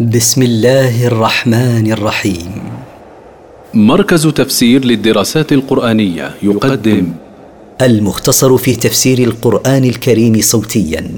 [0.00, 2.62] بسم الله الرحمن الرحيم.
[3.74, 7.12] مركز تفسير للدراسات القرآنية يقدم.
[7.82, 11.10] المختصر في تفسير القرآن الكريم صوتيا.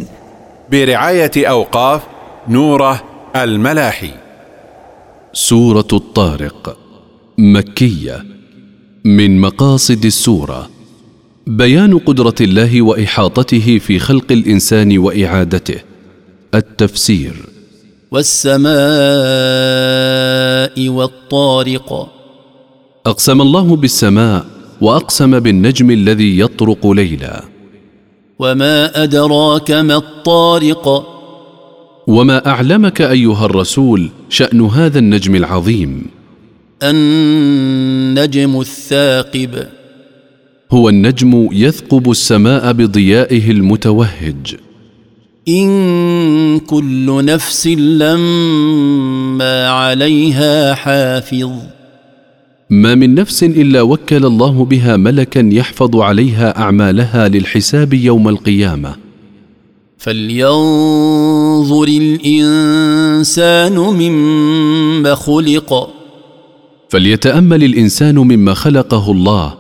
[0.70, 2.02] برعاية أوقاف
[2.48, 3.02] نوره
[3.36, 4.10] الملاحي.
[5.32, 6.78] سورة الطارق
[7.38, 8.24] مكية
[9.04, 10.70] من مقاصد السورة.
[11.46, 15.80] بيان قدرة الله وإحاطته في خلق الإنسان وإعادته.
[16.54, 17.55] التفسير.
[18.10, 18.66] والسماء
[20.88, 22.08] والطارق.
[23.06, 24.46] أقسم الله بالسماء
[24.80, 27.44] وأقسم بالنجم الذي يطرق ليلا.
[28.38, 31.06] وما أدراك ما الطارق.
[32.06, 36.06] وما أعلمك أيها الرسول شأن هذا النجم العظيم.
[36.82, 39.66] النجم الثاقب.
[40.72, 44.65] هو النجم يثقب السماء بضيائه المتوهج.
[45.48, 51.50] إن كل نفس لما عليها حافظ.
[52.70, 58.94] ما من نفس إلا وكل الله بها ملكا يحفظ عليها أعمالها للحساب يوم القيامة.
[59.98, 65.88] فلينظر الإنسان مما خلق.
[66.88, 69.54] فليتأمل الإنسان مما خلقه الله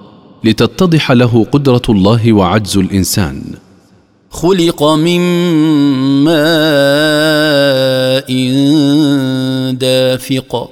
[0.44, 3.42] لتتضح له قدرة الله وعجز الإنسان.
[4.36, 5.20] خلق من
[6.24, 6.50] ماء
[9.72, 10.70] دافق.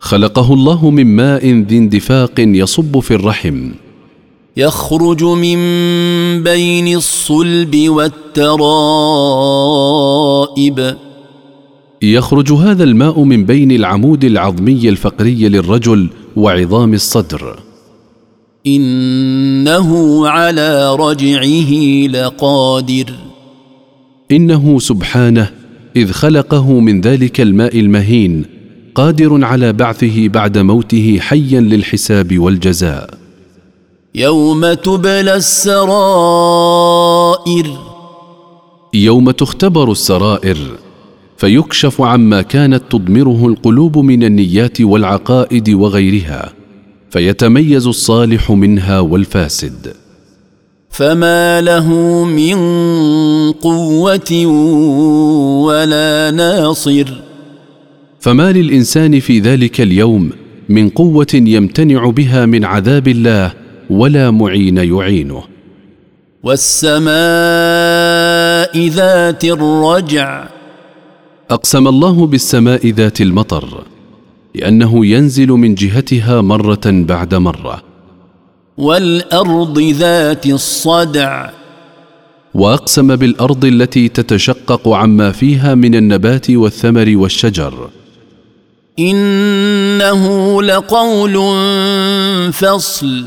[0.00, 3.70] خلقه الله من ماء ذي اندفاق يصب في الرحم.
[4.56, 5.58] يخرج من
[6.42, 8.66] بين الصلب والترائب.
[12.02, 17.71] يخرج هذا الماء من بين العمود العظمي الفقري للرجل وعظام الصدر.
[18.66, 21.72] إنه على رجعه
[22.06, 23.12] لقادر.
[24.32, 25.50] إنه سبحانه
[25.96, 28.44] إذ خلقه من ذلك الماء المهين
[28.94, 33.10] قادر على بعثه بعد موته حيا للحساب والجزاء.
[34.14, 35.82] يوم تبلى السرائر.
[38.94, 40.56] يوم تختبر السرائر
[41.36, 46.61] فيكشف عما كانت تضمره القلوب من النيات والعقائد وغيرها.
[47.12, 49.92] فيتميز الصالح منها والفاسد.
[50.90, 51.88] فما له
[52.24, 52.56] من
[53.52, 54.46] قوة
[55.66, 57.22] ولا ناصر.
[58.20, 60.30] فما للإنسان في ذلك اليوم
[60.68, 63.52] من قوة يمتنع بها من عذاب الله
[63.90, 65.42] ولا معين يعينه.
[66.42, 67.02] والسماء
[68.88, 70.48] ذات الرجع.
[71.50, 73.91] أقسم الله بالسماء ذات المطر.
[74.54, 77.82] لأنه ينزل من جهتها مرة بعد مرة.
[78.78, 81.50] والأرض ذات الصدع.
[82.54, 87.90] وأقسم بالأرض التي تتشقق عما فيها من النبات والثمر والشجر.
[88.98, 91.34] إنه لقول
[92.52, 93.24] فصل.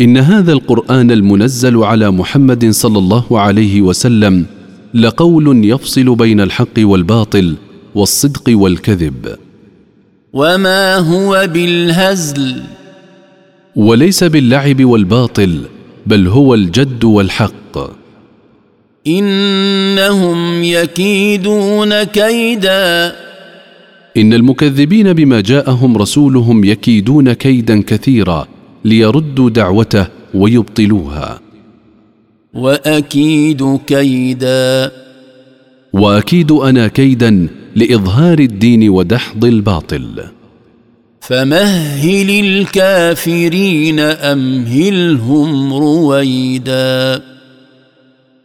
[0.00, 4.46] إن هذا القرآن المنزل على محمد صلى الله عليه وسلم
[4.94, 7.54] لقول يفصل بين الحق والباطل
[7.94, 9.36] والصدق والكذب.
[10.34, 12.62] وما هو بالهزل
[13.76, 15.60] وليس باللعب والباطل
[16.06, 17.78] بل هو الجد والحق.
[19.06, 23.16] انهم يكيدون كيدا
[24.16, 28.48] ان المكذبين بما جاءهم رسولهم يكيدون كيدا كثيرا
[28.84, 31.40] ليردوا دعوته ويبطلوها.
[32.54, 34.92] واكيد كيدا
[35.92, 40.24] واكيد أنا كيدا لإظهار الدين ودحض الباطل.
[41.20, 47.22] فمهل الكافرين أمهلهم رويدا.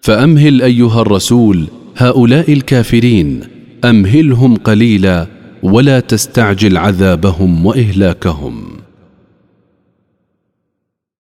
[0.02, 1.68] فأمهل أيها الرسول
[1.98, 3.42] هؤلاء الكافرين
[3.86, 5.28] أمهلهم قليلا
[5.64, 8.69] ولا تستعجل عذابهم وإهلاكهم.